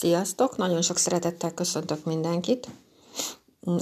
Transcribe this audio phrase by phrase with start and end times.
[0.00, 0.56] Sziasztok!
[0.56, 2.68] Nagyon sok szeretettel köszöntök mindenkit.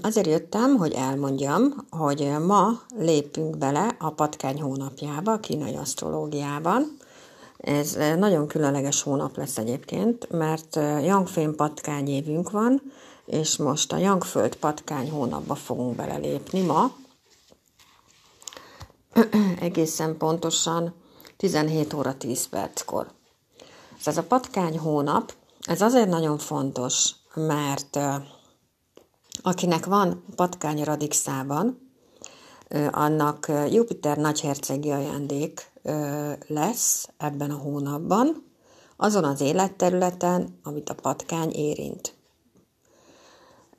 [0.02, 6.96] Azért jöttem, hogy elmondjam, hogy ma lépünk bele a patkány hónapjába, a kínai asztrológiában.
[7.56, 12.82] Ez nagyon különleges hónap lesz egyébként, mert Yangfén patkány évünk van,
[13.26, 16.96] és most a Yangföld patkány hónapba fogunk belelépni ma.
[19.60, 20.94] Egészen pontosan
[21.36, 23.06] 17 óra 10 perckor.
[24.04, 25.32] Ez a patkány hónap,
[25.66, 27.98] ez azért nagyon fontos, mert
[29.42, 31.90] akinek van patkány radixában,
[32.90, 35.72] annak Jupiter nagyhercegi ajándék
[36.46, 38.44] lesz ebben a hónapban,
[38.96, 42.14] azon az életterületen, amit a patkány érint.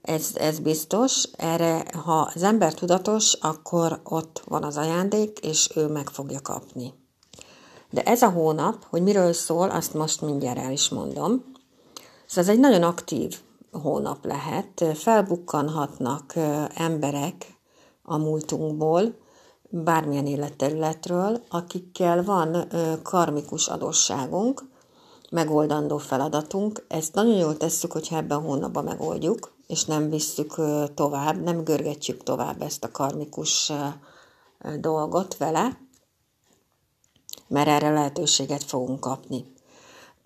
[0.02, 5.88] Ez, ez biztos, erre, ha az ember tudatos, akkor ott van az ajándék, és ő
[5.88, 6.94] meg fogja kapni.
[7.90, 11.56] De ez a hónap, hogy miről szól, azt most mindjárt el is mondom.
[12.28, 13.40] Szóval ez egy nagyon aktív
[13.72, 14.86] hónap lehet.
[14.94, 16.34] Felbukkanhatnak
[16.76, 17.56] emberek
[18.04, 19.16] a múltunkból,
[19.70, 22.68] bármilyen életterületről, akikkel van
[23.04, 24.64] karmikus adósságunk,
[25.30, 26.86] megoldandó feladatunk.
[26.88, 30.56] Ezt nagyon jól tesszük, hogyha ebben a hónapban megoldjuk, és nem visszük
[30.94, 33.72] tovább, nem görgetjük tovább ezt a karmikus
[34.80, 35.80] dolgot vele,
[37.48, 39.56] mert erre lehetőséget fogunk kapni.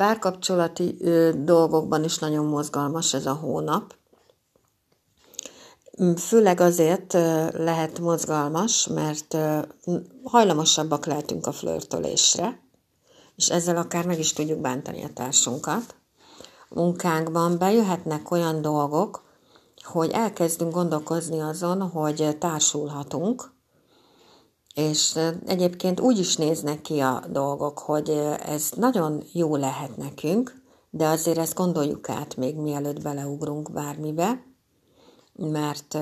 [0.01, 3.95] Párkapcsolati ö, dolgokban is nagyon mozgalmas ez a hónap.
[6.17, 9.59] Főleg azért ö, lehet mozgalmas, mert ö,
[10.23, 12.59] hajlamosabbak lehetünk a flörtölésre,
[13.35, 15.95] és ezzel akár meg is tudjuk bántani a társunkat.
[16.69, 19.23] A munkánkban bejöhetnek olyan dolgok,
[19.83, 23.51] hogy elkezdünk gondolkozni azon, hogy társulhatunk,
[24.73, 28.09] és egyébként úgy is néznek ki a dolgok, hogy
[28.45, 34.43] ez nagyon jó lehet nekünk, de azért ezt gondoljuk át még mielőtt beleugrunk bármibe,
[35.33, 35.97] mert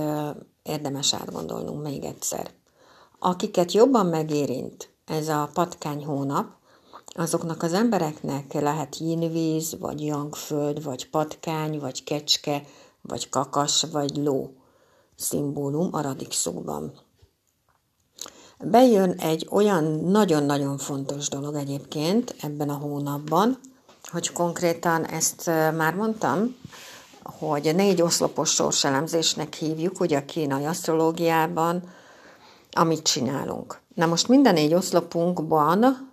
[0.64, 2.52] érdemes átgondolnunk még egyszer.
[3.20, 6.58] Akiket jobban megérint ez a patkány hónap,
[7.06, 12.64] azoknak az embereknek lehet jínvíz, vagy jangföld, vagy patkány, vagy kecske,
[13.02, 14.54] vagy kakas, vagy ló
[15.16, 16.94] szimbólum a radikszóban
[18.64, 23.60] bejön egy olyan nagyon-nagyon fontos dolog egyébként ebben a hónapban,
[24.12, 26.56] hogy konkrétan ezt már mondtam,
[27.24, 31.84] hogy négy oszlopos sorselemzésnek hívjuk, ugye a kínai asztrológiában,
[32.72, 33.80] amit csinálunk.
[33.96, 36.10] Na most minden négy oszlopunkban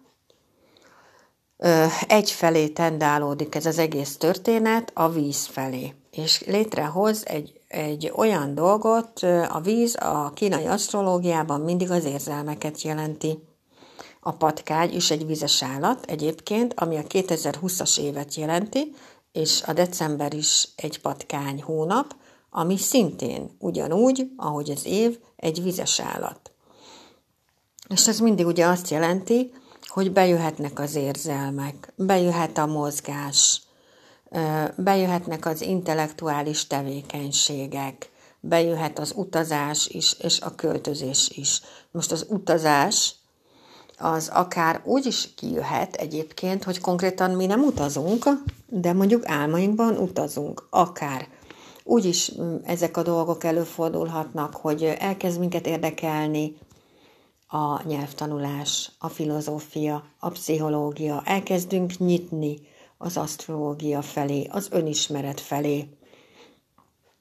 [2.07, 9.23] egyfelé tendálódik ez az egész történet a víz felé, és létrehoz egy egy olyan dolgot,
[9.49, 13.39] a víz a kínai asztrológiában mindig az érzelmeket jelenti.
[14.21, 18.95] A patkány is egy vizes állat egyébként, ami a 2020-as évet jelenti,
[19.33, 22.15] és a december is egy patkány hónap,
[22.51, 26.51] ami szintén ugyanúgy, ahogy az év, egy vizes állat.
[27.89, 29.53] És ez mindig ugye azt jelenti,
[29.87, 33.63] hogy bejöhetnek az érzelmek, bejöhet a mozgás,
[34.77, 38.11] bejöhetnek az intellektuális tevékenységek,
[38.41, 41.61] bejöhet az utazás is, és a költözés is.
[41.91, 43.15] Most az utazás
[43.99, 48.25] az akár úgy is kijöhet egyébként, hogy konkrétan mi nem utazunk,
[48.67, 51.29] de mondjuk álmainkban utazunk, akár.
[51.85, 56.57] Úgyis mm, ezek a dolgok előfordulhatnak, hogy elkezd minket érdekelni
[57.49, 62.59] a nyelvtanulás, a filozófia, a pszichológia, elkezdünk nyitni
[62.99, 65.89] az asztrológia felé, az önismeret felé.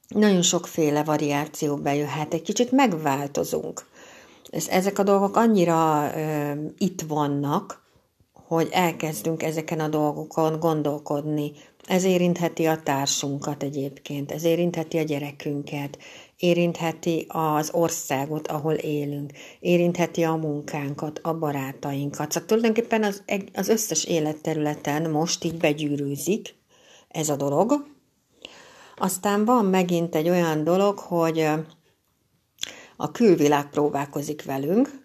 [0.08, 3.86] Nagyon sokféle variáció bejöhet, egy kicsit megváltozunk.
[4.68, 7.84] Ezek a dolgok annyira ö, itt vannak,
[8.32, 11.52] hogy elkezdünk ezeken a dolgokon gondolkodni.
[11.86, 15.98] Ez érintheti a társunkat egyébként, ez érintheti a gyerekünket,
[16.36, 22.32] érintheti az országot, ahol élünk, érintheti a munkánkat, a barátainkat.
[22.32, 23.22] Szóval tulajdonképpen az,
[23.54, 26.54] az összes életterületen most így begyűrűzik
[27.08, 27.86] ez a dolog.
[28.96, 31.48] Aztán van megint egy olyan dolog, hogy
[32.96, 35.04] a külvilág próbálkozik velünk,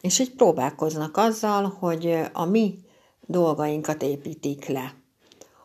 [0.00, 2.78] és így próbálkoznak azzal, hogy a mi
[3.26, 4.94] dolgainkat építik le.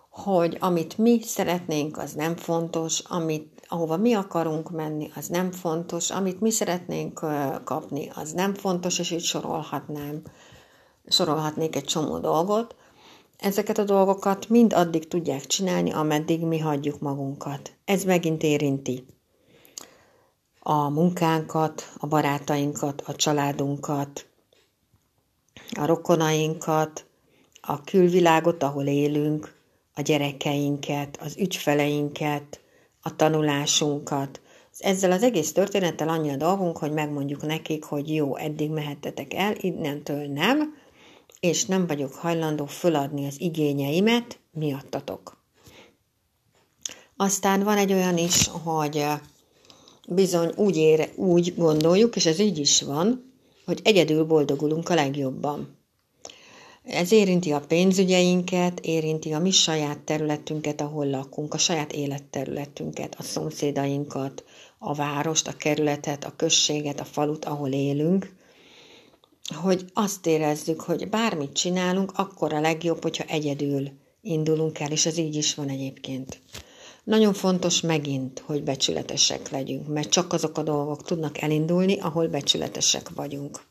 [0.10, 6.12] Hogy amit mi szeretnénk, az nem fontos, amit ahova mi akarunk menni, az nem fontos,
[6.12, 7.26] amit mi szeretnénk
[7.64, 10.22] kapni, az nem fontos, és így sorolhatnám,
[11.08, 12.76] sorolhatnék egy csomó dolgot.
[13.38, 17.72] Ezeket a dolgokat mind addig tudják csinálni, ameddig mi hagyjuk magunkat.
[17.86, 19.06] Ez megint érinti
[20.70, 24.26] a munkánkat, a barátainkat, a családunkat,
[25.80, 27.06] a rokonainkat,
[27.62, 29.56] a külvilágot, ahol élünk,
[29.94, 32.62] a gyerekeinket, az ügyfeleinket,
[33.08, 34.42] a tanulásunkat.
[34.78, 39.56] Ezzel az egész történettel annyi a dolgunk, hogy megmondjuk nekik, hogy jó, eddig mehettetek el,
[39.60, 40.76] innentől nem,
[41.40, 45.38] és nem vagyok hajlandó föladni az igényeimet miattatok.
[47.16, 49.06] Aztán van egy olyan is, hogy
[50.08, 53.34] bizony úgy, ére, úgy gondoljuk, és ez így is van,
[53.66, 55.77] hogy egyedül boldogulunk a legjobban.
[56.88, 63.24] Ez érinti a pénzügyeinket, érinti a mi saját területünket, ahol lakunk, a saját életterületünket, a
[63.24, 64.44] szomszédainkat,
[64.80, 68.36] a várost, a kerületet, a községet, a falut, ahol élünk,
[69.56, 73.90] hogy azt érezzük, hogy bármit csinálunk, akkor a legjobb, hogyha egyedül
[74.22, 76.42] indulunk el, és ez így is van egyébként.
[77.04, 83.10] Nagyon fontos megint, hogy becsületesek legyünk, mert csak azok a dolgok tudnak elindulni, ahol becsületesek
[83.16, 83.62] vagyunk.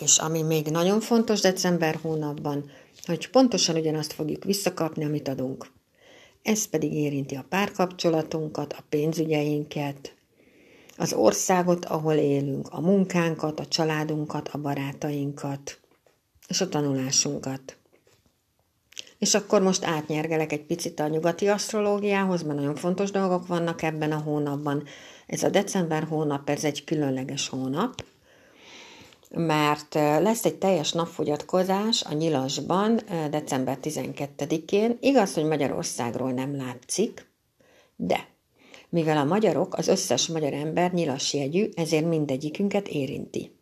[0.00, 2.70] És ami még nagyon fontos december hónapban,
[3.04, 5.66] hogy pontosan ugyanazt fogjuk visszakapni, amit adunk.
[6.42, 10.14] Ez pedig érinti a párkapcsolatunkat, a pénzügyeinket,
[10.96, 15.78] az országot, ahol élünk, a munkánkat, a családunkat, a barátainkat,
[16.48, 17.76] és a tanulásunkat.
[19.18, 24.12] És akkor most átnyergelek egy picit a nyugati asztrológiához, mert nagyon fontos dolgok vannak ebben
[24.12, 24.84] a hónapban.
[25.26, 28.04] Ez a december hónap, ez egy különleges hónap,
[29.30, 34.96] mert lesz egy teljes napfogyatkozás a nyilasban december 12-én.
[35.00, 37.26] Igaz, hogy Magyarországról nem látszik,
[37.96, 38.28] de
[38.88, 43.56] mivel a magyarok, az összes magyar ember nyilas jegyű, ezért mindegyikünket érinti.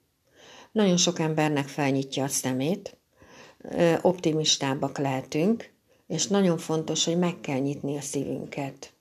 [0.72, 2.96] Nagyon sok embernek felnyitja a szemét,
[4.02, 5.74] optimistábbak lehetünk,
[6.06, 8.92] és nagyon fontos, hogy meg kell nyitni a szívünket.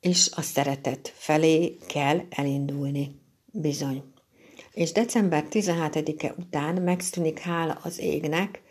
[0.00, 3.20] És a szeretet felé kell elindulni.
[3.52, 4.02] Bizony.
[4.74, 8.62] És december 17-e után megszűnik hála az égnek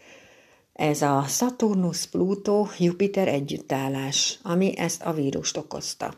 [0.74, 6.14] ez a Saturnus-Pluto-Jupiter együttállás, ami ezt a vírust okozta.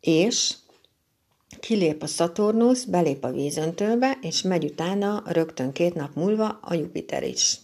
[0.00, 0.54] És
[1.60, 7.22] kilép a Saturnus, belép a vízöntőbe, és megy utána rögtön két nap múlva a Jupiter
[7.22, 7.58] is.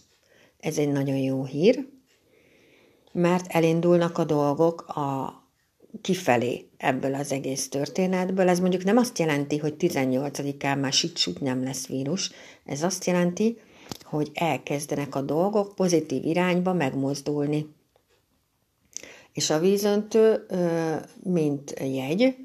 [0.59, 1.87] Ez egy nagyon jó hír,
[3.11, 5.40] mert elindulnak a dolgok a
[6.01, 8.49] kifelé ebből az egész történetből.
[8.49, 12.31] Ez mondjuk nem azt jelenti, hogy 18-án már sicsút nem lesz vírus,
[12.65, 13.57] ez azt jelenti,
[14.03, 17.67] hogy elkezdenek a dolgok pozitív irányba megmozdulni.
[19.33, 20.45] És a vízöntő,
[21.23, 22.35] mint jegy,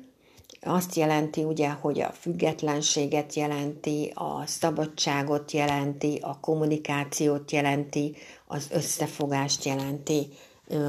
[0.61, 8.15] azt jelenti ugye, hogy a függetlenséget jelenti, a szabadságot jelenti, a kommunikációt jelenti,
[8.47, 10.29] az összefogást jelenti,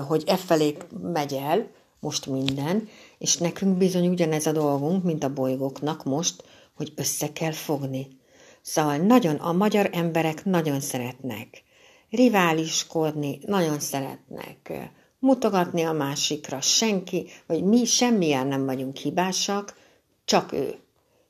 [0.07, 1.67] hogy e felé megy el
[1.99, 6.43] most minden, és nekünk bizony ugyanez a dolgunk, mint a bolygóknak most,
[6.75, 8.07] hogy össze kell fogni.
[8.61, 11.63] Szóval nagyon, a magyar emberek nagyon szeretnek
[12.09, 19.75] riváliskodni, nagyon szeretnek mutogatni a másikra, senki, vagy mi semmilyen nem vagyunk hibásak,
[20.25, 20.75] csak ő.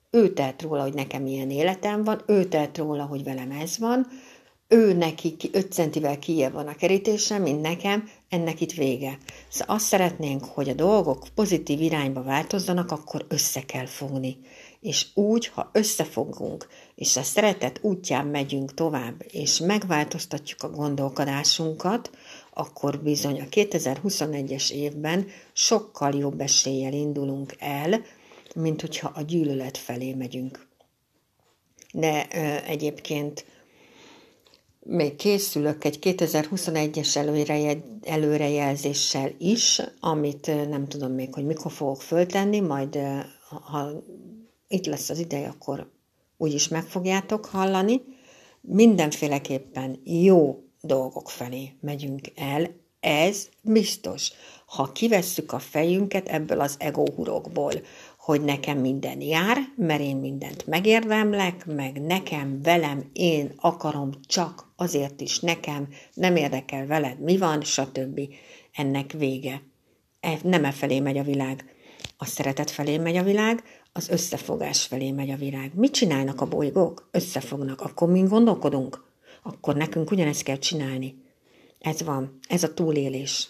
[0.10, 4.08] Ő telt róla, hogy nekem ilyen életem van, ő telt róla, hogy velem ez van,
[4.68, 9.18] ő neki 5 centivel kijebb van a kerítése, mint nekem, ennek itt vége.
[9.50, 14.38] Szóval azt szeretnénk, hogy a dolgok pozitív irányba változzanak, akkor össze kell fogni.
[14.80, 22.10] És úgy, ha összefogunk, és a szeretet útján megyünk tovább, és megváltoztatjuk a gondolkodásunkat,
[22.54, 28.02] akkor bizony a 2021-es évben sokkal jobb eséllyel indulunk el,
[28.56, 30.68] mint hogyha a gyűlölet felé megyünk.
[31.94, 33.46] De ö, egyébként
[34.90, 37.16] még készülök egy 2021-es
[38.04, 43.00] előrejelzéssel is, amit nem tudom még, hogy mikor fogok föltenni, majd
[43.50, 44.04] ha
[44.68, 45.92] itt lesz az ideje, akkor
[46.38, 48.02] úgyis meg fogjátok hallani.
[48.62, 54.32] Mindenféleképpen jó dolgok felé megyünk el, ez biztos.
[54.66, 57.74] Ha kivesszük a fejünket ebből az egóhurokból,
[58.28, 65.22] hogy nekem minden jár, mert én mindent megérdemlek, meg nekem, velem, én akarom csak azért
[65.22, 68.22] is nekem, nem érdekel veled, mi van, stb.
[68.74, 69.62] Ennek vége.
[70.20, 71.76] E, nem e felé megy a világ.
[72.18, 75.72] A szeretet felé megy a világ, az összefogás felé megy a világ.
[75.76, 77.10] Mit csinálnak a bolygók?
[77.12, 77.82] Összefognak.
[77.82, 79.04] Akkor mi gondolkodunk?
[79.44, 81.24] Akkor nekünk ugyanezt kell csinálni.
[81.80, 82.40] Ez van.
[82.48, 83.50] Ez a túlélés.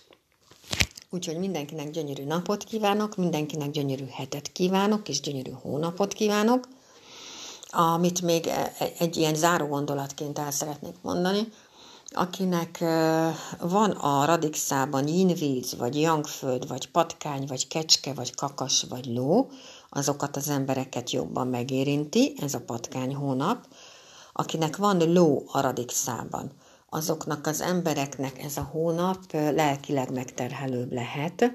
[1.10, 6.68] Úgyhogy mindenkinek gyönyörű napot kívánok, mindenkinek gyönyörű hetet kívánok, és gyönyörű hónapot kívánok.
[7.70, 11.48] Amit még e, e, egy ilyen záró gondolatként el szeretnék mondani,
[12.10, 12.80] akinek
[13.60, 19.50] van a radixában yinvíz, vagy yangföld, vagy patkány, vagy kecske, vagy kakas, vagy ló,
[19.90, 23.68] azokat az embereket jobban megérinti, ez a patkány hónap,
[24.34, 26.52] akinek van ló a radixában
[26.90, 31.52] azoknak az embereknek ez a hónap lelkileg megterhelőbb lehet,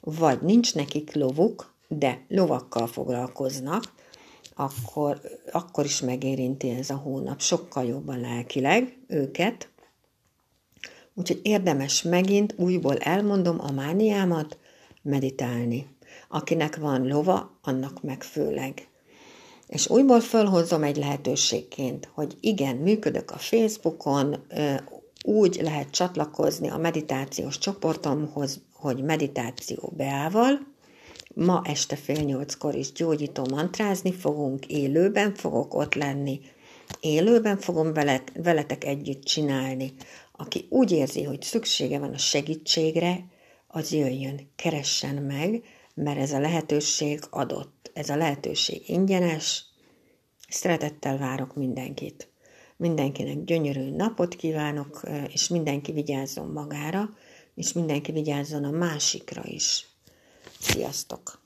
[0.00, 3.92] vagy nincs nekik lovuk, de lovakkal foglalkoznak,
[4.54, 5.20] akkor,
[5.52, 9.68] akkor is megérinti ez a hónap sokkal jobban lelkileg őket.
[11.14, 14.58] Úgyhogy érdemes megint újból elmondom a mániámat,
[15.02, 15.86] meditálni.
[16.28, 18.88] Akinek van lova, annak meg főleg.
[19.74, 24.46] És újból fölhozom egy lehetőségként, hogy igen, működök a Facebookon,
[25.24, 30.66] úgy lehet csatlakozni a meditációs csoportomhoz, hogy meditáció beával.
[31.34, 36.40] Ma este fél nyolckor is gyógyító mantrázni fogunk, élőben fogok ott lenni,
[37.00, 37.92] élőben fogom
[38.42, 39.92] veletek együtt csinálni.
[40.32, 43.24] Aki úgy érzi, hogy szüksége van a segítségre,
[43.66, 45.62] az jöjjön, keressen meg,
[45.94, 47.90] mert ez a lehetőség adott.
[47.94, 49.64] Ez a lehetőség ingyenes.
[50.48, 52.28] Szeretettel várok mindenkit.
[52.76, 57.10] Mindenkinek gyönyörű napot kívánok, és mindenki vigyázzon magára,
[57.54, 59.86] és mindenki vigyázzon a másikra is.
[60.60, 61.43] Sziasztok!